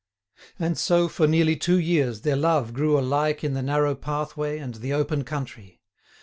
And 0.57 0.79
so, 0.79 1.07
for 1.07 1.27
nearly 1.27 1.55
two 1.55 1.77
years, 1.77 2.21
their 2.21 2.35
love 2.35 2.73
grew 2.73 2.97
alike 2.97 3.43
in 3.43 3.53
the 3.53 3.61
narrow 3.61 3.93
pathway 3.93 4.57
and 4.57 4.73
the 4.73 4.93
open 4.93 5.23
country. 5.23 5.79